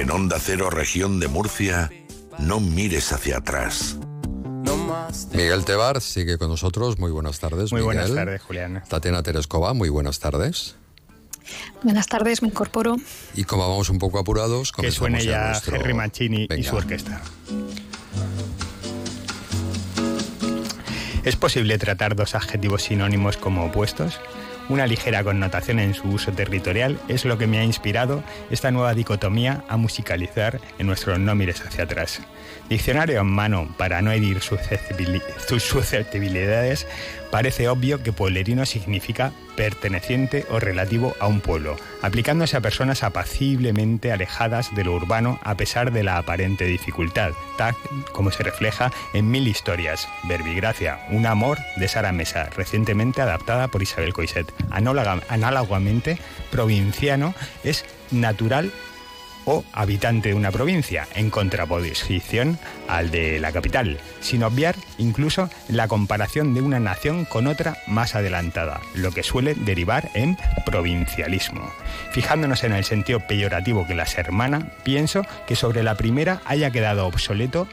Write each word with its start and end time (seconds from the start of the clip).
En 0.00 0.10
Onda 0.10 0.38
Cero, 0.40 0.70
región 0.70 1.20
de 1.20 1.28
Murcia, 1.28 1.90
no 2.38 2.58
mires 2.58 3.12
hacia 3.12 3.36
atrás. 3.36 3.98
Miguel 5.34 5.64
Tebar 5.66 6.00
sigue 6.00 6.38
con 6.38 6.48
nosotros. 6.48 6.98
Muy 6.98 7.10
buenas 7.10 7.38
tardes. 7.38 7.70
Muy 7.70 7.82
Miguel. 7.82 7.96
buenas 7.98 8.14
tardes, 8.14 8.40
Julián. 8.40 8.82
Tatiana 8.88 9.22
Terescova, 9.22 9.74
muy 9.74 9.90
buenas 9.90 10.18
tardes. 10.18 10.76
Buenas 11.82 12.06
tardes, 12.06 12.40
me 12.40 12.48
incorporo. 12.48 12.96
Y 13.34 13.44
como 13.44 13.68
vamos 13.68 13.90
un 13.90 13.98
poco 13.98 14.18
apurados, 14.18 14.72
Que 14.72 14.76
comenzamos 14.76 14.96
suene 14.96 15.22
ya 15.24 15.48
nuestro- 15.48 15.76
Henry 15.76 15.92
Mancini 15.92 16.48
y 16.56 16.62
su 16.62 16.76
orquesta. 16.76 17.20
¿Es 21.24 21.36
posible 21.36 21.76
tratar 21.76 22.16
dos 22.16 22.34
adjetivos 22.34 22.84
sinónimos 22.84 23.36
como 23.36 23.66
opuestos? 23.66 24.18
Una 24.70 24.86
ligera 24.86 25.24
connotación 25.24 25.80
en 25.80 25.94
su 25.94 26.08
uso 26.08 26.30
territorial 26.30 26.98
es 27.08 27.24
lo 27.24 27.36
que 27.36 27.48
me 27.48 27.58
ha 27.58 27.64
inspirado 27.64 28.22
esta 28.50 28.70
nueva 28.70 28.94
dicotomía 28.94 29.64
a 29.68 29.76
musicalizar 29.76 30.60
en 30.78 30.86
nuestro 30.86 31.18
No 31.18 31.34
mires 31.34 31.60
hacia 31.66 31.84
atrás. 31.84 32.20
Diccionario 32.68 33.20
en 33.20 33.26
mano 33.26 33.68
para 33.76 34.00
no 34.00 34.12
herir 34.12 34.38
susceptibili- 34.38 35.22
sus 35.48 35.64
susceptibilidades, 35.64 36.86
parece 37.32 37.68
obvio 37.68 38.00
que 38.00 38.12
pueblerino 38.12 38.64
significa 38.64 39.32
perteneciente 39.60 40.46
o 40.48 40.58
relativo 40.58 41.14
a 41.20 41.26
un 41.26 41.42
pueblo, 41.42 41.76
aplicándose 42.00 42.56
a 42.56 42.62
personas 42.62 43.02
apaciblemente 43.02 44.10
alejadas 44.10 44.74
de 44.74 44.84
lo 44.84 44.94
urbano 44.94 45.38
a 45.44 45.54
pesar 45.54 45.92
de 45.92 46.02
la 46.02 46.16
aparente 46.16 46.64
dificultad, 46.64 47.32
tal 47.58 47.76
como 48.12 48.30
se 48.30 48.42
refleja 48.42 48.90
en 49.12 49.30
Mil 49.30 49.46
Historias, 49.46 50.08
Verbigracia, 50.24 51.00
un 51.10 51.26
amor 51.26 51.58
de 51.76 51.88
Sara 51.88 52.10
Mesa, 52.10 52.48
recientemente 52.56 53.20
adaptada 53.20 53.68
por 53.68 53.82
Isabel. 53.82 54.14
Análoga- 54.70 55.20
análogamente, 55.28 56.16
provinciano 56.50 57.34
es 57.62 57.84
natural 58.10 58.72
o 59.44 59.64
habitante 59.72 60.30
de 60.30 60.34
una 60.34 60.50
provincia, 60.50 61.06
en 61.14 61.30
contraposición 61.30 62.58
al 62.88 63.10
de 63.10 63.40
la 63.40 63.52
capital, 63.52 63.98
sin 64.20 64.42
obviar 64.42 64.76
incluso 64.98 65.48
la 65.68 65.88
comparación 65.88 66.54
de 66.54 66.62
una 66.62 66.80
nación 66.80 67.24
con 67.24 67.46
otra 67.46 67.76
más 67.86 68.14
adelantada, 68.14 68.80
lo 68.94 69.12
que 69.12 69.22
suele 69.22 69.54
derivar 69.54 70.10
en 70.14 70.36
provincialismo. 70.66 71.70
Fijándonos 72.12 72.64
en 72.64 72.72
el 72.72 72.84
sentido 72.84 73.20
peyorativo 73.20 73.86
que 73.86 73.94
las 73.94 74.18
hermana, 74.18 74.72
pienso 74.82 75.22
que 75.46 75.56
sobre 75.56 75.82
la 75.82 75.94
primera 75.94 76.40
haya 76.44 76.70
quedado 76.70 77.06
obsoleto 77.06 77.66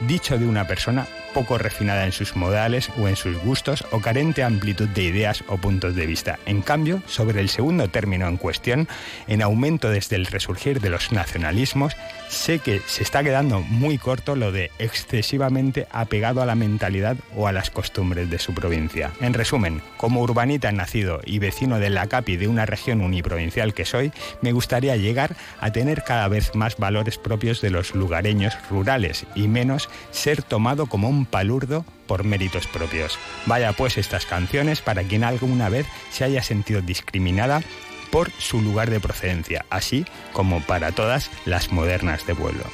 dicho 0.00 0.38
de 0.38 0.46
una 0.46 0.66
persona 0.66 1.06
poco 1.32 1.58
refinada 1.58 2.04
en 2.04 2.12
sus 2.12 2.36
modales 2.36 2.90
o 2.98 3.08
en 3.08 3.16
sus 3.16 3.36
gustos 3.38 3.84
o 3.90 4.00
carente 4.00 4.42
amplitud 4.42 4.88
de 4.88 5.02
ideas 5.02 5.44
o 5.48 5.56
puntos 5.56 5.94
de 5.94 6.06
vista. 6.06 6.38
En 6.46 6.62
cambio, 6.62 7.02
sobre 7.06 7.40
el 7.40 7.48
segundo 7.48 7.88
término 7.88 8.28
en 8.28 8.36
cuestión, 8.36 8.88
en 9.26 9.42
aumento 9.42 9.90
desde 9.90 10.16
el 10.16 10.26
resurgir 10.26 10.80
de 10.80 10.90
los 10.90 11.12
nacionalismos, 11.12 11.96
sé 12.28 12.58
que 12.58 12.80
se 12.86 13.02
está 13.02 13.22
quedando 13.22 13.60
muy 13.60 13.98
corto 13.98 14.36
lo 14.36 14.52
de 14.52 14.70
excesivamente 14.78 15.86
apegado 15.90 16.42
a 16.42 16.46
la 16.46 16.54
mentalidad 16.54 17.16
o 17.36 17.46
a 17.46 17.52
las 17.52 17.70
costumbres 17.70 18.30
de 18.30 18.38
su 18.38 18.54
provincia. 18.54 19.12
En 19.20 19.34
resumen, 19.34 19.82
como 19.96 20.22
urbanita 20.22 20.72
nacido 20.72 21.20
y 21.24 21.38
vecino 21.38 21.78
de 21.78 21.90
la 21.90 22.06
CAPI 22.06 22.36
de 22.36 22.48
una 22.48 22.66
región 22.66 23.00
uniprovincial 23.00 23.74
que 23.74 23.84
soy, 23.84 24.12
me 24.40 24.52
gustaría 24.52 24.96
llegar 24.96 25.36
a 25.60 25.72
tener 25.72 26.04
cada 26.04 26.28
vez 26.28 26.54
más 26.54 26.76
valores 26.76 27.18
propios 27.18 27.60
de 27.60 27.70
los 27.70 27.94
lugareños 27.94 28.56
rurales 28.70 29.26
y 29.34 29.48
menos 29.48 29.88
ser 30.10 30.42
tomado 30.42 30.86
como 30.86 31.08
un 31.08 31.21
palurdo 31.26 31.84
por 32.06 32.24
méritos 32.24 32.66
propios. 32.66 33.18
Vaya 33.46 33.72
pues 33.72 33.98
estas 33.98 34.26
canciones 34.26 34.80
para 34.80 35.02
quien 35.02 35.24
alguna 35.24 35.68
vez 35.68 35.86
se 36.10 36.24
haya 36.24 36.42
sentido 36.42 36.80
discriminada 36.80 37.62
por 38.10 38.30
su 38.38 38.60
lugar 38.60 38.90
de 38.90 39.00
procedencia, 39.00 39.64
así 39.70 40.04
como 40.32 40.60
para 40.60 40.92
todas 40.92 41.30
las 41.46 41.72
modernas 41.72 42.26
de 42.26 42.34
pueblo. 42.34 42.64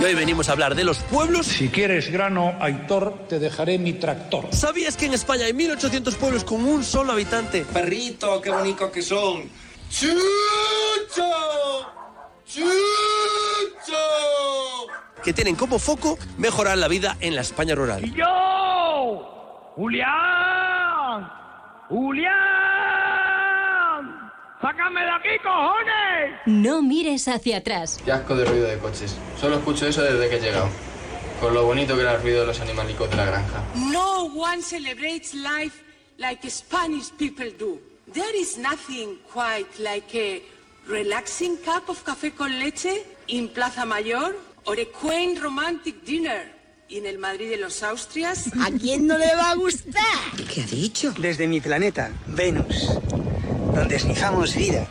Y 0.00 0.04
hoy 0.04 0.14
venimos 0.14 0.48
a 0.48 0.52
hablar 0.52 0.74
de 0.74 0.82
los 0.82 0.98
pueblos. 0.98 1.46
Si 1.46 1.68
quieres 1.68 2.10
grano, 2.10 2.56
Aitor, 2.60 3.28
te 3.28 3.38
dejaré 3.38 3.78
mi 3.78 3.92
tractor. 3.92 4.48
¿Sabías 4.50 4.96
que 4.96 5.06
en 5.06 5.14
España 5.14 5.46
hay 5.46 5.52
1800 5.52 6.16
pueblos 6.16 6.42
con 6.42 6.64
un 6.64 6.82
solo 6.82 7.12
habitante? 7.12 7.64
Perrito, 7.72 8.40
qué 8.40 8.50
bonitos 8.50 8.90
que 8.90 9.02
son. 9.02 9.48
¡Chucho! 9.88 11.22
¡Chucho! 12.44 12.64
Que 15.24 15.32
tienen 15.32 15.56
como 15.56 15.78
foco 15.78 16.18
mejorar 16.36 16.76
la 16.76 16.86
vida 16.86 17.16
en 17.20 17.34
la 17.34 17.40
España 17.40 17.74
rural. 17.74 18.04
¡Yo! 18.12 19.72
¡Julián! 19.74 21.30
¡Julián! 21.88 22.34
¡Sácame 24.60 25.00
de 25.00 25.10
aquí, 25.10 25.38
cojones! 25.42 26.40
No 26.44 26.82
mires 26.82 27.26
hacia 27.26 27.56
atrás. 27.58 27.98
Qué 28.04 28.12
asco 28.12 28.36
de 28.36 28.44
ruido 28.44 28.68
de 28.68 28.78
coches. 28.78 29.16
Solo 29.40 29.56
escucho 29.56 29.86
eso 29.86 30.02
desde 30.02 30.28
que 30.28 30.36
he 30.36 30.40
llegado. 30.40 30.68
Con 31.40 31.54
lo 31.54 31.64
bonito 31.64 31.94
que 31.94 32.02
era 32.02 32.14
el 32.16 32.22
ruido 32.22 32.42
de 32.42 32.46
los 32.48 32.60
animalicos 32.60 33.08
de 33.10 33.16
la 33.16 33.24
granja. 33.24 33.64
No 33.74 34.24
one 34.24 34.60
celebrates 34.62 35.32
life 35.34 35.82
like 36.18 36.48
Spanish 36.50 37.10
people 37.18 37.50
do. 37.58 37.80
There 38.12 38.38
is 38.38 38.58
nothing 38.58 39.18
quite 39.32 39.70
like 39.78 40.14
a 40.14 40.42
relaxing 40.86 41.56
cup 41.64 41.88
of 41.88 42.04
café 42.04 42.32
con 42.32 42.58
leche 42.58 43.06
in 43.26 43.48
Plaza 43.48 43.86
Mayor 43.86 44.34
or 44.66 44.78
a 44.78 44.86
quaint 44.86 45.40
romantic 45.42 46.04
dinner 46.04 46.52
en 46.90 47.06
el 47.06 47.18
Madrid 47.18 47.50
de 47.50 47.56
los 47.56 47.82
Austrias. 47.82 48.50
¿A 48.60 48.70
quién 48.70 49.06
no 49.06 49.18
le 49.18 49.34
va 49.34 49.50
a 49.50 49.54
gustar? 49.54 50.46
¿Qué 50.52 50.62
ha 50.62 50.66
dicho? 50.66 51.12
Desde 51.18 51.46
mi 51.46 51.60
planeta, 51.60 52.10
Venus, 52.26 52.90
donde 53.74 53.98
snifamos 53.98 54.54
vida, 54.54 54.86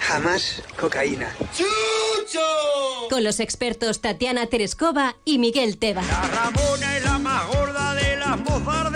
jamás 0.00 0.62
cocaína. 0.78 1.34
¡Chucho! 1.56 2.40
Con 3.08 3.24
los 3.24 3.40
expertos 3.40 4.00
Tatiana 4.00 4.46
Terescova 4.46 5.16
y 5.24 5.38
Miguel 5.38 5.78
Teba. 5.78 6.02
Ramona 6.02 6.96
es 6.96 7.04
la 7.04 7.18
más 7.18 7.46
gorda 7.48 7.94
de 7.94 8.16
las 8.16 8.38
mozas 8.40 8.92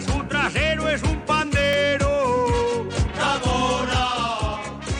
su 0.00 0.24
trasero 0.24 0.88
es 0.88 1.02
un 1.02 1.20
pandero. 1.20 2.86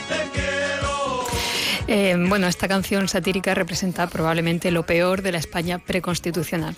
Te 0.08 0.30
quiero. 0.32 1.26
Eh, 1.86 2.16
bueno, 2.28 2.46
esta 2.46 2.66
canción 2.68 3.08
satírica 3.08 3.54
representa 3.54 4.06
probablemente 4.06 4.70
lo 4.70 4.84
peor 4.84 5.22
de 5.22 5.32
la 5.32 5.38
España 5.38 5.78
preconstitucional. 5.78 6.76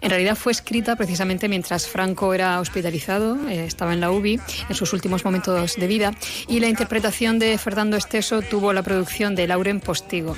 En 0.00 0.10
realidad 0.10 0.36
fue 0.36 0.52
escrita 0.52 0.96
precisamente 0.96 1.48
mientras 1.48 1.86
Franco 1.86 2.34
era 2.34 2.58
hospitalizado, 2.60 3.36
eh, 3.48 3.64
estaba 3.64 3.92
en 3.92 4.00
la 4.00 4.10
UBI 4.10 4.40
en 4.68 4.74
sus 4.74 4.92
últimos 4.92 5.24
momentos 5.24 5.76
de 5.76 5.86
vida, 5.86 6.12
y 6.48 6.60
la 6.60 6.68
interpretación 6.68 7.38
de 7.38 7.56
Fernando 7.58 7.96
Esteso 7.96 8.42
tuvo 8.42 8.72
la 8.72 8.82
producción 8.82 9.34
de 9.34 9.46
Lauren 9.46 9.80
Postigo. 9.80 10.36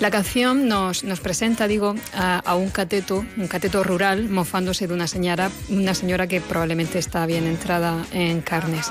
La 0.00 0.10
canción 0.10 0.68
nos, 0.68 1.04
nos 1.04 1.20
presenta, 1.20 1.68
digo, 1.68 1.94
a, 2.14 2.38
a 2.38 2.54
un 2.56 2.70
cateto, 2.70 3.24
un 3.36 3.48
cateto 3.48 3.84
rural, 3.84 4.28
mofándose 4.28 4.86
de 4.86 4.94
una 4.94 5.06
señora, 5.06 5.50
una 5.68 5.94
señora 5.94 6.26
que 6.26 6.40
probablemente 6.40 6.98
está 6.98 7.26
bien 7.26 7.46
entrada 7.46 8.04
en 8.12 8.40
carnes. 8.40 8.90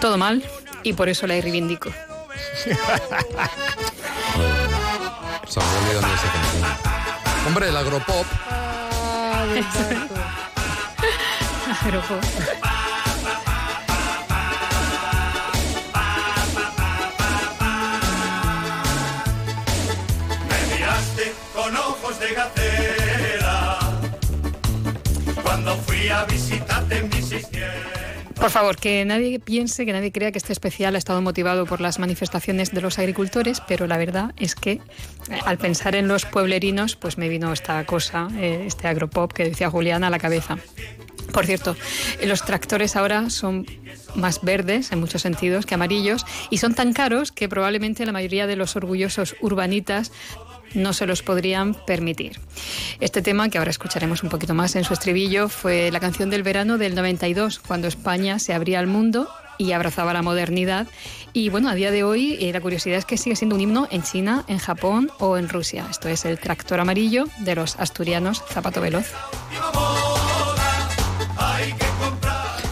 Todo 0.00 0.16
mal 0.16 0.44
y 0.82 0.92
por 0.92 1.08
eso 1.08 1.26
la 1.26 1.40
reivindico. 1.40 1.90
Hombre, 7.46 7.68
el 7.68 7.76
agropop. 7.76 8.26
Agropop. 11.82 12.22
Ojos 22.36 22.54
de 22.54 22.66
gacela. 22.66 23.78
Cuando 25.42 25.76
fui 25.76 26.08
a 26.08 26.24
visitarte 26.24 26.98
en 26.98 27.08
mi 27.08 27.22
600. 27.22 27.68
Por 28.34 28.50
favor, 28.50 28.76
que 28.76 29.04
nadie 29.04 29.40
piense, 29.40 29.84
que 29.84 29.92
nadie 29.92 30.12
crea 30.12 30.30
que 30.30 30.38
este 30.38 30.52
especial 30.52 30.94
ha 30.94 30.98
estado 30.98 31.20
motivado 31.20 31.66
por 31.66 31.80
las 31.80 31.98
manifestaciones 31.98 32.72
de 32.72 32.80
los 32.80 32.98
agricultores, 33.00 33.60
pero 33.66 33.88
la 33.88 33.96
verdad 33.96 34.32
es 34.36 34.54
que 34.54 34.72
eh, 34.72 34.80
al 35.44 35.58
pensar 35.58 35.96
en 35.96 36.06
los 36.06 36.24
pueblerinos, 36.24 36.94
pues 36.94 37.18
me 37.18 37.28
vino 37.28 37.52
esta 37.52 37.84
cosa, 37.84 38.28
eh, 38.36 38.62
este 38.64 38.86
agropop 38.86 39.32
que 39.32 39.44
decía 39.44 39.70
Juliana 39.70 40.06
a 40.06 40.10
la 40.10 40.20
cabeza. 40.20 40.56
Por 41.32 41.46
cierto, 41.46 41.76
eh, 42.20 42.26
los 42.26 42.44
tractores 42.44 42.94
ahora 42.94 43.28
son 43.28 43.66
más 44.14 44.40
verdes 44.42 44.92
en 44.92 45.00
muchos 45.00 45.22
sentidos 45.22 45.66
que 45.66 45.74
amarillos 45.74 46.24
y 46.48 46.58
son 46.58 46.74
tan 46.74 46.92
caros 46.92 47.32
que 47.32 47.48
probablemente 47.48 48.06
la 48.06 48.12
mayoría 48.12 48.46
de 48.46 48.54
los 48.54 48.76
orgullosos 48.76 49.34
urbanitas 49.40 50.12
no 50.74 50.92
se 50.92 51.06
los 51.06 51.22
podrían 51.22 51.74
permitir. 51.74 52.38
Este 53.00 53.22
tema, 53.22 53.48
que 53.48 53.58
ahora 53.58 53.70
escucharemos 53.70 54.22
un 54.22 54.28
poquito 54.28 54.54
más 54.54 54.76
en 54.76 54.84
su 54.84 54.92
estribillo, 54.92 55.48
fue 55.48 55.90
la 55.90 56.00
canción 56.00 56.30
del 56.30 56.42
verano 56.42 56.78
del 56.78 56.94
92, 56.94 57.60
cuando 57.60 57.88
España 57.88 58.38
se 58.38 58.54
abría 58.54 58.78
al 58.78 58.86
mundo 58.86 59.28
y 59.58 59.72
abrazaba 59.72 60.12
la 60.12 60.22
modernidad. 60.22 60.86
Y 61.32 61.50
bueno, 61.50 61.68
a 61.68 61.74
día 61.74 61.90
de 61.90 62.04
hoy 62.04 62.38
eh, 62.40 62.52
la 62.52 62.60
curiosidad 62.60 62.98
es 62.98 63.04
que 63.04 63.18
sigue 63.18 63.36
siendo 63.36 63.56
un 63.56 63.60
himno 63.60 63.88
en 63.90 64.02
China, 64.02 64.44
en 64.48 64.58
Japón 64.58 65.10
o 65.18 65.36
en 65.36 65.48
Rusia. 65.48 65.86
Esto 65.90 66.08
es 66.08 66.24
el 66.24 66.38
tractor 66.38 66.80
amarillo 66.80 67.24
de 67.40 67.56
los 67.56 67.76
asturianos 67.76 68.42
Zapato 68.48 68.80
Veloz. 68.80 69.12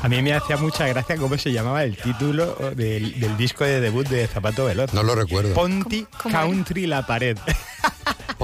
A 0.03 0.09
mí 0.09 0.23
me 0.23 0.33
hacía 0.35 0.57
mucha 0.57 0.87
gracia 0.87 1.17
cómo 1.17 1.37
se 1.37 1.53
llamaba 1.53 1.83
el 1.83 1.97
título 1.97 2.55
del, 2.77 3.19
del 3.19 3.37
disco 3.37 3.65
de 3.65 3.81
debut 3.81 4.07
de 4.07 4.29
Zapato 4.29 4.65
Veloz. 4.65 4.95
No 4.95 5.03
lo 5.03 5.17
recuerdo. 5.17 5.53
Ponti 5.53 6.07
Country 6.31 6.87
La 6.87 7.05
Pared. 7.05 7.37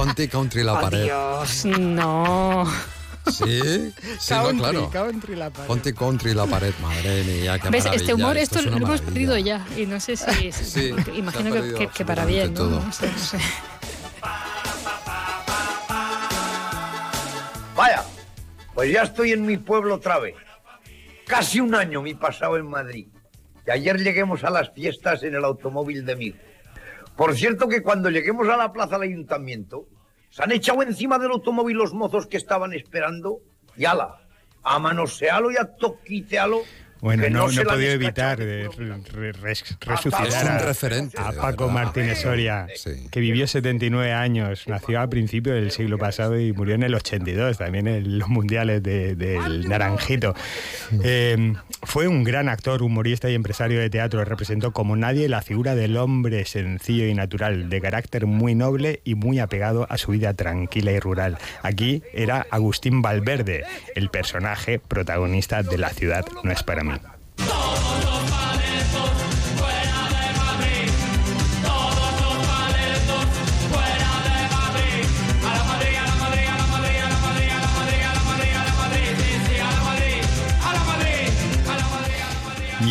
Ponti 0.02 0.26
Country 0.26 0.64
La 0.64 0.81
Pared. 0.81 1.04
Dios, 1.04 1.64
no. 1.78 2.64
Sí, 3.31 3.93
sí, 4.19 4.34
no, 4.34 4.43
Country, 4.43 4.58
claro. 4.58 4.90
Country 4.90 5.37
La 5.37 5.50
Pared. 5.50 5.66
Ponti 5.69 5.93
Country 5.93 6.34
La 6.34 6.44
Pared, 6.46 6.75
madre 6.82 7.22
mía, 7.22 7.56
qué 7.60 7.69
¿Ves? 7.70 7.84
maravilla. 7.84 7.90
Este 7.94 8.14
humor, 8.14 8.37
esto 8.37 8.58
esto 8.58 8.69
es 8.69 8.81
lo 8.81 8.84
hemos 8.84 9.00
perdido 9.00 9.38
ya. 9.38 9.64
Y 9.76 9.87
no 9.87 10.00
sé 10.00 10.16
si. 10.16 10.25
Sí, 10.52 10.64
se 10.64 10.88
imagino 11.14 11.52
que, 11.52 11.75
que- 11.75 11.87
que 11.87 12.04
para 12.04 12.25
bien, 12.25 12.52
¿no? 12.52 12.62
absolutamente 12.78 12.87
No 12.87 12.93
sé, 12.93 13.12
no 13.12 13.19
sé. 13.19 13.38
Vaya, 17.76 18.02
pues 18.75 18.93
ya 18.93 19.02
estoy 19.02 19.31
en 19.31 19.46
mi 19.46 19.56
pueblo 19.56 19.94
otra 19.94 20.19
vez. 20.19 20.34
Casi 21.28 21.60
un 21.60 21.76
año 21.76 22.02
me 22.02 22.10
he 22.10 22.16
pasado 22.16 22.56
en 22.56 22.66
Madrid. 22.69 23.06
Y 23.69 23.70
ayer 23.70 23.99
lleguemos 24.02 24.43
a 24.43 24.50
las 24.50 24.72
fiestas 24.72 25.22
en 25.22 25.37
el 25.37 25.44
automóvil 25.44 26.04
de 26.04 26.16
mi 26.16 26.25
hijo. 26.26 26.38
Por 27.17 27.35
cierto 27.35 27.69
que 27.69 27.82
cuando 27.82 28.11
lleguemos 28.11 28.49
a 28.49 28.56
la 28.56 28.73
plaza 28.73 28.99
del 28.99 29.11
ayuntamiento, 29.11 29.87
se 30.31 30.43
han 30.43 30.53
echado 30.53 30.82
encima 30.82 31.19
del 31.19 31.32
automóvil 31.32 31.76
los 31.76 31.93
mozos 31.93 32.26
que 32.26 32.38
estaban 32.38 32.73
esperando. 32.73 33.41
Y 33.76 33.85
ala, 33.85 34.26
a 34.62 34.79
manosealo 34.79 35.50
y 35.50 35.56
a 35.56 35.64
toquitealo. 35.76 36.62
Bueno, 37.02 37.25
no, 37.31 37.49
no 37.49 37.60
he 37.60 37.64
podido 37.64 37.90
evitar 37.90 38.38
de 38.38 38.69
re- 38.78 38.96
re- 39.12 39.32
res- 39.32 39.76
resucitar 39.81 40.69
a, 41.19 41.32
Paco. 41.32 41.69
Martínez 41.69 42.20
Soria, 42.20 42.69
que 43.10 43.19
vivió 43.19 43.46
79 43.49 44.12
años, 44.12 44.64
nació 44.69 45.00
a 45.00 45.08
principios 45.10 45.56
del 45.56 45.72
siglo 45.72 45.99
pasado 45.99 46.38
y 46.38 46.52
murió 46.52 46.76
en 46.76 46.84
el 46.84 46.94
82, 46.94 47.58
también 47.58 47.88
en 47.88 48.20
los 48.20 48.28
mundiales 48.28 48.84
de- 48.84 49.16
del 49.16 49.69
Naranjito. 49.69 50.34
Eh, 51.02 51.54
fue 51.82 52.06
un 52.06 52.22
gran 52.22 52.49
actor, 52.49 52.82
humorista 52.82 53.28
y 53.28 53.34
empresario 53.34 53.81
de 53.81 53.90
teatro. 53.90 54.25
Representó 54.25 54.70
como 54.70 54.94
nadie 54.94 55.28
la 55.28 55.43
figura 55.43 55.75
del 55.75 55.96
hombre 55.96 56.44
sencillo 56.44 57.06
y 57.08 57.14
natural, 57.14 57.69
de 57.69 57.81
carácter 57.81 58.26
muy 58.26 58.54
noble 58.54 59.00
y 59.02 59.16
muy 59.16 59.40
apegado 59.40 59.88
a 59.90 59.99
su 59.99 60.12
vida 60.12 60.34
tranquila 60.34 60.93
y 60.93 61.00
rural. 61.00 61.37
Aquí 61.64 62.04
era 62.12 62.46
Agustín 62.50 63.02
Valverde, 63.02 63.64
el 63.96 64.08
personaje 64.08 64.78
protagonista 64.78 65.64
de 65.64 65.78
La 65.78 65.90
ciudad 65.90 66.25
no 66.44 66.52
es 66.52 66.62
para 66.62 66.84
mí. 66.84 66.91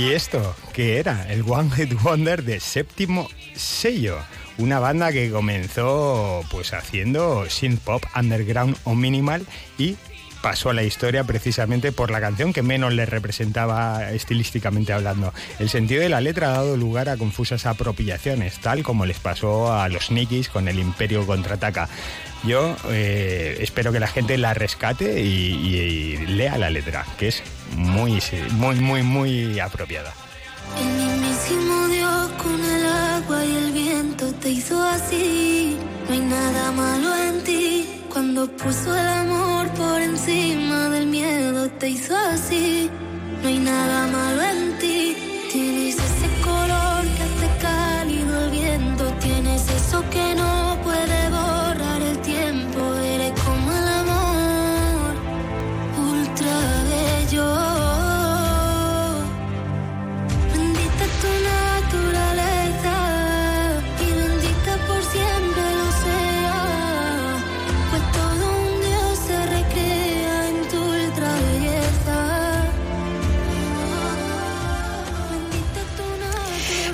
¿Y 0.02 0.14
esto 0.14 0.56
qué 0.74 0.98
era? 0.98 1.32
El 1.32 1.44
One 1.48 1.70
Hit 1.70 1.94
Wonder 2.02 2.44
de 2.44 2.60
séptimo 2.60 3.30
sello. 3.54 4.18
Una 4.58 4.80
banda 4.80 5.12
que 5.12 5.30
comenzó 5.30 6.44
pues 6.50 6.74
haciendo 6.74 7.48
synth 7.48 7.82
pop 7.82 8.04
underground 8.16 8.76
o 8.84 8.96
minimal 8.96 9.46
y 9.78 9.98
pasó 10.42 10.70
a 10.70 10.74
la 10.74 10.84
historia 10.84 11.24
precisamente 11.24 11.92
por 11.92 12.12
la 12.12 12.20
canción 12.20 12.54
que 12.54 12.62
menos 12.62 12.94
le 12.94 13.06
representaba 13.06 14.12
estilísticamente 14.12 14.94
hablando. 14.94 15.34
El 15.60 15.70
sentido 15.70 16.02
de 16.02 16.10
la 16.10 16.22
letra 16.22 16.50
ha 16.50 16.54
dado 16.54 16.78
lugar 16.78 17.10
a 17.10 17.18
confusas 17.18 17.66
apropiaciones, 17.66 18.60
tal 18.60 18.84
como 18.84 19.06
les 19.06 19.20
pasó 19.20 19.74
a 19.74 19.88
los 19.90 20.12
Nikis 20.12 20.50
con 20.50 20.68
el 20.68 20.80
Imperio 20.80 21.26
contraataca. 21.26 21.90
Yo 22.44 22.76
eh, 22.90 23.58
espero 23.60 23.92
que 23.92 24.00
la 24.00 24.08
gente 24.08 24.38
la 24.38 24.54
rescate 24.54 25.22
y, 25.22 26.18
lea 26.26 26.58
la 26.58 26.70
letra, 26.70 27.06
que 27.20 27.28
es 27.28 27.44
muy, 27.76 28.20
muy, 28.52 28.76
muy, 28.76 29.04
muy 29.04 29.60
apropiada. 29.60 30.14
El 30.80 30.88
mismísimo 30.88 31.88
Dios 31.88 32.32
con 32.42 32.60
el 32.64 32.86
agua 32.86 33.46
y 33.46 33.56
el 33.56 33.72
viento 33.72 34.34
te 34.34 34.50
hizo 34.50 34.82
así. 34.84 35.78
No 36.08 36.14
hay 36.14 36.20
nada 36.22 36.72
malo 36.72 37.16
en. 37.16 37.31
Cuando 38.34 38.50
puso 38.56 38.96
el 38.96 39.08
amor 39.08 39.68
por 39.72 40.02
encima 40.02 40.88
del 40.88 41.08
miedo 41.08 41.70
te 41.72 41.90
hizo 41.90 42.16
así. 42.16 42.90
No 43.42 43.50
hay 43.50 43.60
nada 43.60 44.08
malo 44.08 44.42
en 44.42 44.78
ti. 44.78 45.31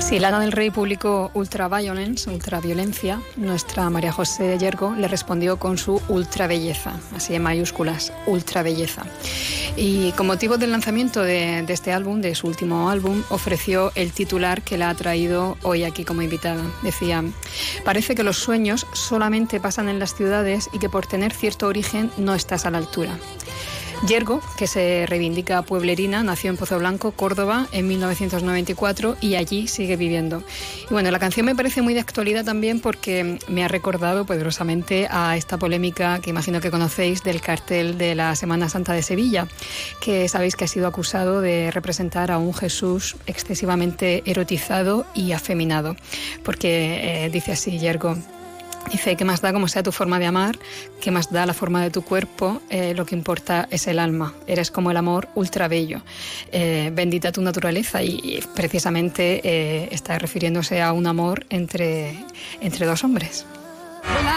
Si 0.07 0.19
Lana 0.19 0.39
del 0.39 0.53
Rey 0.53 0.69
publicó 0.69 1.31
Ultraviolence, 1.33 2.29
ultraviolencia, 2.29 3.21
nuestra 3.35 3.89
María 3.89 4.13
José 4.13 4.57
Yergo 4.57 4.95
le 4.95 5.09
respondió 5.09 5.59
con 5.59 5.77
su 5.77 6.01
ultrabelleza, 6.07 6.93
así 7.13 7.35
en 7.35 7.43
mayúsculas, 7.43 8.13
ultrabelleza. 8.25 9.03
Y 9.75 10.13
con 10.13 10.27
motivo 10.27 10.57
del 10.57 10.71
lanzamiento 10.71 11.23
de, 11.23 11.61
de 11.67 11.73
este 11.73 11.91
álbum, 11.91 12.21
de 12.21 12.35
su 12.35 12.47
último 12.47 12.89
álbum, 12.89 13.21
ofreció 13.27 13.91
el 13.95 14.13
titular 14.13 14.61
que 14.61 14.77
la 14.77 14.91
ha 14.91 14.95
traído 14.95 15.57
hoy 15.61 15.83
aquí 15.83 16.05
como 16.05 16.21
invitada. 16.21 16.63
Decía, 16.83 17.21
parece 17.83 18.15
que 18.15 18.23
los 18.23 18.37
sueños 18.37 18.87
solamente 18.93 19.59
pasan 19.59 19.89
en 19.89 19.99
las 19.99 20.15
ciudades 20.15 20.69
y 20.71 20.79
que 20.79 20.87
por 20.87 21.05
tener 21.05 21.33
cierto 21.33 21.67
origen 21.67 22.11
no 22.17 22.33
estás 22.33 22.65
a 22.65 22.71
la 22.71 22.77
altura. 22.77 23.17
Yergo, 24.05 24.41
que 24.57 24.67
se 24.67 25.05
reivindica 25.07 25.61
pueblerina, 25.63 26.23
nació 26.23 26.51
en 26.51 26.57
Pozo 26.57 26.77
Blanco, 26.77 27.11
Córdoba, 27.11 27.67
en 27.71 27.87
1994 27.87 29.17
y 29.21 29.35
allí 29.35 29.67
sigue 29.67 29.95
viviendo. 29.95 30.43
Y 30.89 30.93
bueno, 30.93 31.09
la 31.09 31.19
canción 31.19 31.45
me 31.45 31.55
parece 31.55 31.81
muy 31.81 31.93
de 31.93 31.99
actualidad 31.99 32.45
también 32.45 32.79
porque 32.79 33.39
me 33.47 33.63
ha 33.63 33.67
recordado 33.67 34.25
poderosamente 34.25 35.07
a 35.09 35.35
esta 35.35 35.57
polémica 35.57 36.19
que 36.19 36.29
imagino 36.29 36.61
que 36.61 36.69
conocéis 36.69 37.23
del 37.23 37.41
cartel 37.41 37.97
de 37.97 38.13
la 38.13 38.35
Semana 38.35 38.69
Santa 38.69 38.93
de 38.93 39.01
Sevilla, 39.01 39.47
que 39.99 40.29
sabéis 40.29 40.55
que 40.55 40.65
ha 40.65 40.67
sido 40.67 40.87
acusado 40.87 41.41
de 41.41 41.71
representar 41.71 42.31
a 42.31 42.37
un 42.37 42.53
Jesús 42.53 43.15
excesivamente 43.25 44.21
erotizado 44.25 45.05
y 45.15 45.31
afeminado. 45.31 45.95
Porque 46.43 47.25
eh, 47.25 47.29
dice 47.29 47.53
así 47.53 47.79
Yergo. 47.79 48.15
Dice, 48.91 49.15
¿qué 49.15 49.25
más 49.25 49.41
da 49.41 49.51
como 49.51 49.67
sea 49.67 49.83
tu 49.83 49.91
forma 49.91 50.17
de 50.17 50.25
amar? 50.25 50.57
¿Qué 51.01 51.11
más 51.11 51.31
da 51.31 51.45
la 51.45 51.53
forma 51.53 51.81
de 51.81 51.89
tu 51.89 52.03
cuerpo? 52.03 52.61
Eh, 52.69 52.93
lo 52.95 53.05
que 53.05 53.15
importa 53.15 53.67
es 53.69 53.87
el 53.87 53.99
alma. 53.99 54.33
Eres 54.47 54.71
como 54.71 54.91
el 54.91 54.97
amor 54.97 55.27
ultra 55.35 55.67
bello. 55.67 56.01
Eh, 56.51 56.89
bendita 56.93 57.31
tu 57.31 57.41
naturaleza. 57.41 58.01
Y, 58.01 58.43
precisamente 58.55 59.41
eh, 59.43 59.89
está 59.91 60.17
refiriéndose 60.17 60.81
a 60.81 60.93
un 60.93 61.05
amor 61.05 61.45
entre, 61.49 62.15
entre 62.61 62.85
dos 62.85 63.03
hombres. 63.03 63.45
Well, 64.03 64.36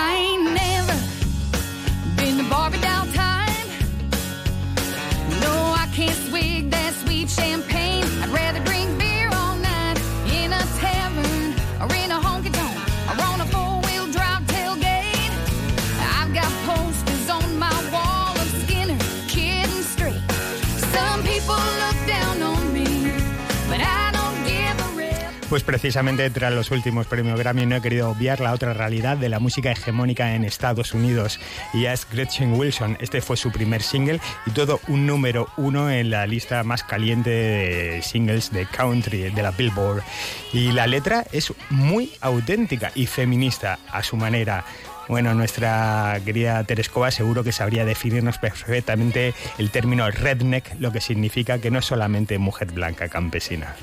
Pues 25.51 25.65
precisamente 25.65 26.31
tras 26.31 26.53
los 26.53 26.71
últimos 26.71 27.09
premios 27.09 27.37
Grammy 27.37 27.67
no 27.67 27.75
he 27.75 27.83
querido 27.83 28.09
obviar 28.09 28.39
la 28.39 28.53
otra 28.53 28.73
realidad 28.73 29.17
de 29.17 29.29
la 29.29 29.41
música 29.41 29.73
hegemónica 29.73 30.37
en 30.37 30.45
Estados 30.45 30.95
Unidos 30.95 31.41
y 31.75 31.87
es 31.87 32.07
Gretchen 32.09 32.53
Wilson. 32.53 32.97
Este 33.01 33.21
fue 33.21 33.37
su 33.37 33.51
primer 33.51 33.83
single 33.83 34.21
y 34.47 34.53
todo 34.53 34.79
un 34.87 35.09
número 35.09 35.49
uno 35.57 35.91
en 35.91 36.11
la 36.11 36.25
lista 36.29 36.63
más 36.63 36.85
caliente 36.85 37.31
de 37.31 38.01
singles 38.01 38.53
de 38.53 38.65
country 38.65 39.23
de 39.33 39.43
la 39.43 39.51
Billboard. 39.51 40.05
Y 40.53 40.71
la 40.71 40.87
letra 40.87 41.25
es 41.33 41.53
muy 41.69 42.13
auténtica 42.21 42.93
y 42.95 43.07
feminista 43.07 43.81
a 43.91 44.05
su 44.05 44.17
manera. 44.17 44.65
Bueno, 45.09 45.35
nuestra 45.35 46.17
querida 46.25 46.63
Terescova 46.63 47.11
seguro 47.11 47.43
que 47.43 47.51
sabría 47.51 47.85
definirnos 47.85 48.39
perfectamente 48.39 49.35
el 49.59 49.73
término 49.73 50.09
redneck, 50.09 50.79
lo 50.79 50.93
que 50.93 51.01
significa 51.01 51.59
que 51.59 51.73
no 51.73 51.81
es 51.81 51.87
solamente 51.87 52.39
mujer 52.39 52.71
blanca 52.71 53.09
campesina. 53.09 53.75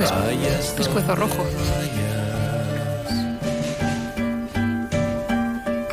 Pes- 0.00 0.72
pescuezo 0.76 1.14
rojo. 1.14 1.44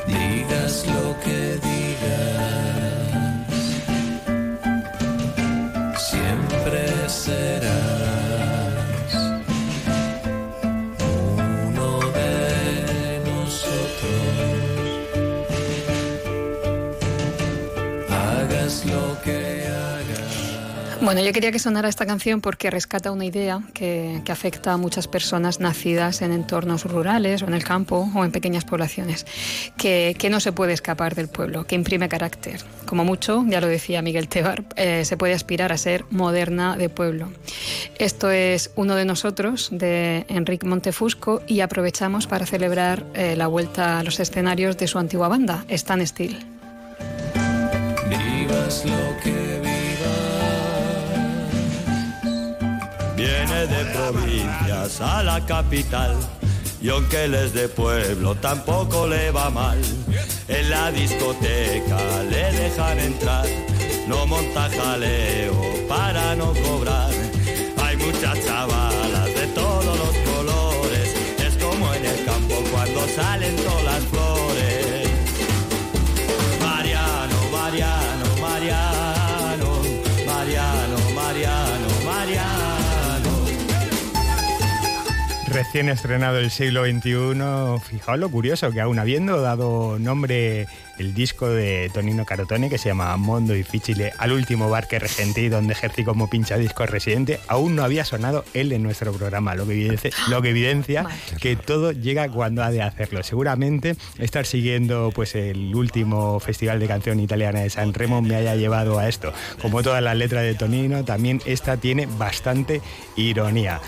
Digas 0.07 0.85
lo 0.87 1.19
que 1.23 1.59
digas, 1.67 2.47
siempre 5.97 7.09
serás 7.09 7.86
Bueno, 21.07 21.21
yo 21.21 21.31
quería 21.31 21.53
que 21.53 21.59
sonara 21.59 21.87
esta 21.87 22.05
canción 22.05 22.41
porque 22.41 22.69
rescata 22.69 23.13
una 23.13 23.23
idea 23.23 23.61
que, 23.73 24.21
que 24.25 24.31
afecta 24.33 24.73
a 24.73 24.77
muchas 24.77 25.07
personas 25.07 25.61
nacidas 25.61 26.21
en 26.21 26.33
entornos 26.33 26.83
rurales 26.83 27.41
o 27.43 27.45
en 27.45 27.53
el 27.53 27.63
campo 27.63 28.11
o 28.13 28.25
en 28.25 28.33
pequeñas 28.33 28.65
poblaciones, 28.65 29.25
que, 29.77 30.17
que 30.19 30.29
no 30.29 30.41
se 30.41 30.51
puede 30.51 30.73
escapar 30.73 31.15
del 31.15 31.29
pueblo, 31.29 31.65
que 31.65 31.75
imprime 31.75 32.09
carácter. 32.09 32.59
Como 32.85 33.05
mucho, 33.05 33.45
ya 33.47 33.61
lo 33.61 33.67
decía 33.67 34.01
Miguel 34.01 34.27
Tebar, 34.27 34.65
eh, 34.75 35.05
se 35.05 35.15
puede 35.15 35.33
aspirar 35.33 35.71
a 35.71 35.77
ser 35.77 36.03
moderna 36.09 36.75
de 36.75 36.89
pueblo. 36.89 37.31
Esto 37.97 38.29
es 38.29 38.71
Uno 38.75 38.95
de 38.95 39.05
nosotros 39.05 39.69
de 39.71 40.25
Enrique 40.27 40.67
Montefusco 40.67 41.41
y 41.47 41.61
aprovechamos 41.61 42.27
para 42.27 42.45
celebrar 42.45 43.05
eh, 43.13 43.37
la 43.37 43.47
vuelta 43.47 43.99
a 43.99 44.03
los 44.03 44.19
escenarios 44.19 44.77
de 44.77 44.87
su 44.87 44.99
antigua 44.99 45.29
banda, 45.29 45.63
Stan 45.69 46.05
Steel. 46.05 46.37
Vivas 48.09 48.83
lo 48.83 49.21
que 49.23 49.66
Viene 53.17 53.65
de 53.65 53.83
provincias 53.95 55.01
a 55.01 55.23
la 55.23 55.43
capital 55.43 56.15
y 56.79 56.89
aunque 56.89 57.23
él 57.23 57.33
es 57.33 57.51
de 57.51 57.67
pueblo 57.67 58.35
tampoco 58.35 59.07
le 59.07 59.31
va 59.31 59.49
mal. 59.49 59.81
En 60.47 60.69
la 60.69 60.91
discoteca 60.91 61.97
le 62.29 62.51
dejan 62.51 62.99
entrar, 62.99 63.47
no 64.07 64.27
monta 64.27 64.69
jaleo 64.69 65.59
para 65.89 66.35
no 66.35 66.53
cobrar. 66.53 67.09
Hay 67.83 67.97
muchas 67.97 68.45
chavalas 68.45 69.25
de 69.25 69.47
todos 69.55 69.97
los 69.97 70.15
colores, 70.31 71.15
es 71.39 71.57
como 71.57 71.91
en 71.95 72.05
el 72.05 72.23
campo 72.23 72.63
cuando 72.71 73.07
salen 73.15 73.55
todas 73.55 73.96
Recién 85.57 85.89
estrenado 85.89 86.37
el 86.37 86.51
siglo 86.51 86.85
XXI, 86.85 87.81
fijaos 87.83 88.19
lo 88.19 88.29
curioso 88.29 88.69
que 88.71 88.79
aún 88.79 88.99
habiendo 88.99 89.41
dado 89.41 89.97
nombre 89.97 90.67
el 90.97 91.13
disco 91.13 91.49
de 91.49 91.89
Tonino 91.93 92.25
Carotone 92.25 92.69
que 92.69 92.77
se 92.77 92.89
llama 92.89 93.15
Mondo 93.17 93.53
Difficile 93.53 94.13
al 94.17 94.31
último 94.31 94.69
bar 94.69 94.87
que 94.87 94.99
regentí 94.99 95.49
donde 95.49 95.73
ejercí 95.73 96.03
como 96.03 96.29
pinchadiscos 96.29 96.89
residente, 96.89 97.39
aún 97.47 97.75
no 97.75 97.83
había 97.83 98.05
sonado 98.05 98.43
él 98.53 98.71
en 98.71 98.83
nuestro 98.83 99.13
programa, 99.13 99.55
lo 99.55 99.65
que 99.65 99.73
evidencia, 99.73 100.11
lo 100.29 100.41
que, 100.41 100.49
evidencia 100.49 101.05
que 101.41 101.55
todo 101.55 101.91
llega 101.91 102.29
cuando 102.29 102.63
ha 102.63 102.71
de 102.71 102.81
hacerlo. 102.81 103.23
Seguramente 103.23 103.95
estar 104.17 104.45
siguiendo 104.45 105.11
pues 105.13 105.35
el 105.35 105.75
último 105.75 106.39
festival 106.39 106.79
de 106.79 106.87
canción 106.87 107.19
italiana 107.19 107.59
de 107.59 107.69
San 107.69 107.93
Remo 107.93 108.21
me 108.21 108.35
haya 108.35 108.55
llevado 108.55 108.99
a 108.99 109.07
esto. 109.07 109.33
Como 109.61 109.83
todas 109.83 110.01
las 110.01 110.15
letras 110.15 110.43
de 110.43 110.55
Tonino, 110.55 111.03
también 111.03 111.41
esta 111.45 111.77
tiene 111.77 112.05
bastante 112.05 112.81
ironía. 113.15 113.81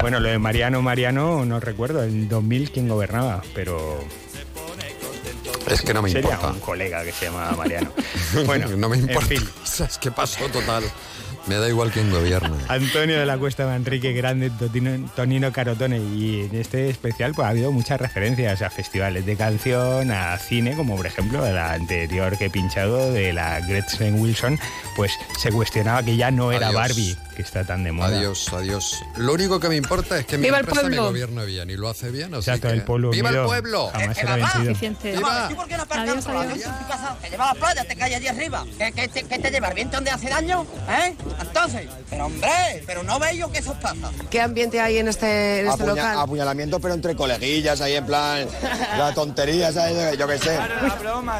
Bueno, 0.00 0.20
lo 0.20 0.28
de 0.28 0.38
Mariano 0.38 0.82
Mariano 0.82 1.44
no 1.44 1.60
recuerdo, 1.60 2.04
en 2.04 2.28
2000 2.28 2.70
quién 2.70 2.88
gobernaba, 2.88 3.42
pero 3.54 3.98
Es 5.66 5.82
que 5.82 5.92
no 5.94 6.02
me 6.02 6.10
sería 6.10 6.30
importa. 6.32 6.52
un 6.54 6.60
colega 6.60 7.04
que 7.04 7.12
se 7.12 7.26
llamaba 7.26 7.52
Mariano. 7.56 7.92
Bueno, 8.46 8.68
no 8.76 8.88
me 8.88 8.96
importa. 8.98 9.34
en 9.34 9.40
fin. 9.40 9.50
Es 9.86 9.98
que 9.98 10.10
pasó 10.10 10.46
total. 10.48 10.84
Me 11.46 11.54
da 11.56 11.68
igual 11.68 11.92
quién 11.92 12.10
gobierna. 12.10 12.56
Antonio 12.68 13.20
de 13.20 13.24
la 13.26 13.38
Cuesta 13.38 13.66
Manrique 13.66 14.12
Grande, 14.12 14.50
Totino- 14.50 15.08
Tonino 15.14 15.52
Carotone 15.52 15.98
y 15.98 16.48
en 16.50 16.56
este 16.56 16.88
especial 16.90 17.32
pues 17.34 17.46
ha 17.46 17.50
habido 17.50 17.70
muchas 17.70 18.00
referencias 18.00 18.62
a 18.62 18.70
festivales 18.70 19.24
de 19.26 19.36
canción, 19.36 20.10
a 20.10 20.36
cine, 20.38 20.74
como 20.74 20.96
por 20.96 21.06
ejemplo 21.06 21.40
la 21.52 21.74
anterior 21.74 22.36
que 22.36 22.46
he 22.46 22.50
pinchado 22.50 23.12
de 23.12 23.32
la 23.32 23.60
Gretchen 23.60 24.20
Wilson, 24.20 24.58
pues 24.96 25.12
se 25.38 25.52
cuestionaba 25.52 26.02
que 26.02 26.16
ya 26.16 26.32
no 26.32 26.50
era 26.50 26.68
Adiós. 26.68 26.80
Barbie, 26.80 27.16
que 27.36 27.42
está 27.42 27.64
tan 27.64 27.84
de 27.84 27.92
moda. 27.92 28.08
Adiós, 28.18 28.52
adiós. 28.52 28.96
Lo 29.16 29.32
único 29.34 29.60
que 29.60 29.68
me 29.68 29.76
importa 29.76 30.18
es 30.18 30.26
que 30.26 30.38
mi 30.38 30.44
¡Viva 30.44 30.56
el 30.58 30.60
empresa 30.64 30.82
me 30.82 30.88
pueblo! 30.96 31.04
gobierne 31.10 31.44
bien 31.44 31.70
y 31.70 31.76
lo 31.76 31.88
hace 31.88 32.10
bien. 32.10 32.34
Así 32.34 32.50
Exacto, 32.50 32.68
que- 32.68 32.74
el 32.74 32.82
pueblo 32.82 33.10
¡Viva 33.10 33.28
unido 33.28 33.42
el 33.44 33.48
pueblo! 33.48 33.90
jamás 33.92 34.16
será 34.16 34.34
vencido. 34.36 34.96
¡Viva! 35.16 35.48
¿Tú 35.48 35.54
por 35.54 35.68
qué 35.68 35.76
no 35.76 35.82
aparcas 35.84 36.24
por 36.24 36.34
en 36.44 36.52
tu 36.54 36.60
casa? 36.88 37.16
¿Te 37.22 37.30
lleva 37.30 37.50
a 37.50 37.54
la 37.54 37.60
playa? 37.60 37.84
¿Te 37.84 37.94
cae 37.94 38.14
allí 38.16 38.26
arriba? 38.26 38.64
¿Qué, 38.78 38.92
qué, 38.92 39.06
te- 39.08 39.22
qué 39.24 39.38
te 39.38 39.50
lleva? 39.52 39.68
¿El 39.68 39.74
viento 39.74 39.96
donde 39.96 40.10
hace 40.10 40.28
daño? 40.28 40.66
¿Eh? 40.88 41.14
Entonces, 41.40 41.86
pero 42.10 42.26
hombre, 42.26 42.82
pero 42.86 43.02
no 43.02 43.18
veis 43.18 43.38
yo 43.38 43.50
que 43.52 43.58
eso 43.58 43.74
pasa. 43.80 44.10
¿Qué 44.30 44.40
ambiente 44.40 44.80
hay 44.80 44.98
en 44.98 45.08
este, 45.08 45.60
en 45.60 45.68
este 45.68 45.82
Apuña- 45.84 45.88
local? 45.94 46.18
Apuñalamiento, 46.20 46.80
pero 46.80 46.94
entre 46.94 47.14
coleguillas, 47.16 47.80
ahí 47.80 47.94
en 47.94 48.06
plan. 48.06 48.46
La 48.98 49.12
tontería, 49.14 49.72
¿sabes? 49.72 50.16
Yo 50.18 50.26
qué 50.26 50.38
sé. 50.38 50.58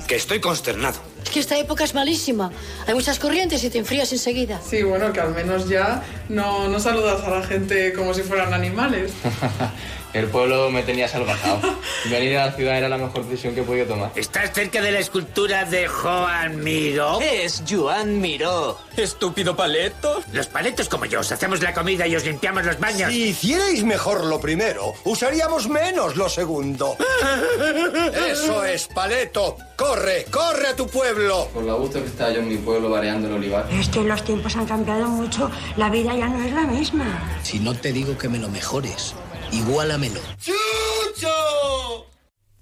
Que 0.06 0.16
estoy 0.16 0.40
consternado. 0.40 0.96
Es 1.24 1.30
que 1.30 1.40
esta 1.40 1.56
época 1.58 1.84
es 1.84 1.94
malísima. 1.94 2.50
Hay 2.86 2.94
muchas 2.94 3.18
corrientes 3.18 3.62
y 3.64 3.70
te 3.70 3.78
enfrías 3.78 4.12
enseguida. 4.12 4.60
Sí, 4.68 4.82
bueno, 4.82 5.12
que 5.12 5.20
al 5.20 5.34
menos 5.34 5.68
ya 5.68 6.02
no, 6.28 6.68
no 6.68 6.78
saludas 6.78 7.22
a 7.24 7.30
la 7.30 7.42
gente 7.42 7.92
como 7.92 8.14
si 8.14 8.22
fueran 8.22 8.54
animales. 8.54 9.12
El 10.16 10.28
pueblo 10.28 10.70
me 10.70 10.82
tenía 10.82 11.08
salvajado. 11.08 11.60
Venir 12.10 12.38
a 12.38 12.46
la 12.46 12.52
ciudad 12.52 12.78
era 12.78 12.88
la 12.88 12.96
mejor 12.96 13.26
decisión 13.26 13.54
que 13.54 13.60
he 13.60 13.64
podido 13.64 13.84
tomar. 13.84 14.12
¿Estás 14.14 14.50
cerca 14.54 14.80
de 14.80 14.90
la 14.90 14.98
escultura 14.98 15.66
de 15.66 15.86
Joan 15.88 16.64
Miró? 16.64 17.20
Es 17.20 17.62
Joan 17.68 18.18
Miró. 18.18 18.78
Estúpido 18.96 19.54
paleto. 19.54 20.22
Los 20.32 20.46
paletos 20.46 20.88
como 20.88 21.04
yo, 21.04 21.20
os 21.20 21.30
hacemos 21.32 21.60
la 21.60 21.74
comida 21.74 22.06
y 22.06 22.16
os 22.16 22.24
limpiamos 22.24 22.64
los 22.64 22.80
baños. 22.80 23.12
Si 23.12 23.24
hicierais 23.24 23.84
mejor 23.84 24.24
lo 24.24 24.40
primero, 24.40 24.94
usaríamos 25.04 25.68
menos 25.68 26.16
lo 26.16 26.30
segundo. 26.30 26.96
Eso 28.30 28.64
es, 28.64 28.88
paleto. 28.88 29.58
Corre, 29.76 30.24
corre 30.30 30.68
a 30.68 30.76
tu 30.76 30.88
pueblo. 30.88 31.50
Por 31.52 31.64
lo 31.64 31.78
gusto 31.78 32.00
que 32.00 32.08
estaba 32.08 32.30
yo 32.30 32.38
en 32.40 32.48
mi 32.48 32.56
pueblo 32.56 32.88
variando 32.88 33.28
el 33.28 33.34
olivar. 33.34 33.68
Es 33.70 33.90
que 33.90 34.00
los 34.00 34.24
tiempos 34.24 34.56
han 34.56 34.64
cambiado 34.64 35.08
mucho. 35.08 35.50
La 35.76 35.90
vida 35.90 36.16
ya 36.16 36.28
no 36.28 36.42
es 36.42 36.52
la 36.54 36.62
misma. 36.62 37.38
Si 37.42 37.60
no 37.60 37.74
te 37.74 37.92
digo 37.92 38.16
que 38.16 38.30
me 38.30 38.38
lo 38.38 38.48
mejores, 38.48 39.14
igualamelo. 39.52 40.20
¡Chucho! 40.38 42.15